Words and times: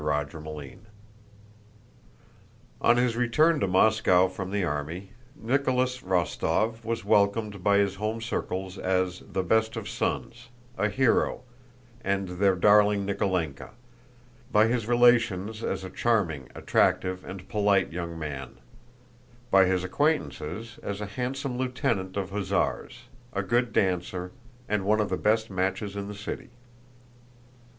CHAPTER 0.03 0.41
II 0.43 0.79
On 2.81 2.97
his 2.97 3.15
return 3.15 3.59
to 3.59 3.67
Moscow 3.67 4.27
from 4.27 4.49
the 4.49 4.63
army, 4.63 5.11
Nicholas 5.35 5.99
Rostóv 6.01 6.83
was 6.83 7.05
welcomed 7.05 7.63
by 7.63 7.77
his 7.77 7.93
home 7.97 8.19
circle 8.19 8.73
as 8.81 9.21
the 9.31 9.43
best 9.43 9.75
of 9.75 9.87
sons, 9.87 10.49
a 10.75 10.89
hero, 10.89 11.43
and 12.03 12.27
their 12.39 12.55
darling 12.55 13.05
Nikólenka; 13.05 13.73
by 14.51 14.65
his 14.65 14.87
relations 14.87 15.63
as 15.63 15.83
a 15.83 15.89
charming, 15.91 16.49
attractive, 16.55 17.23
and 17.23 17.47
polite 17.47 17.91
young 17.91 18.17
man; 18.17 18.55
by 19.51 19.65
his 19.65 19.83
acquaintances 19.83 20.79
as 20.81 20.99
a 20.99 21.05
handsome 21.13 21.59
lieutenant 21.59 22.17
of 22.17 22.31
hussars, 22.31 23.03
a 23.33 23.43
good 23.43 23.71
dancer, 23.71 24.31
and 24.67 24.83
one 24.83 24.99
of 24.99 25.09
the 25.11 25.15
best 25.15 25.51
matches 25.51 25.95
in 25.95 26.07
the 26.07 26.15
city. 26.15 26.49